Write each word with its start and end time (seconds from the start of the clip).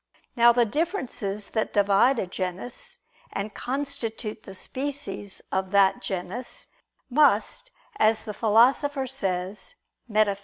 Now 0.35 0.51
the 0.51 0.65
differences 0.65 1.49
that 1.49 1.73
divide 1.75 2.17
a 2.17 2.25
genus, 2.25 2.97
and 3.31 3.53
constitute 3.53 4.41
the 4.41 4.55
species 4.55 5.43
of 5.51 5.69
that 5.73 6.01
genus, 6.01 6.65
must, 7.07 7.69
as 7.97 8.23
the 8.23 8.33
Philosopher 8.33 9.05
says 9.05 9.75
(Metaph. 10.09 10.39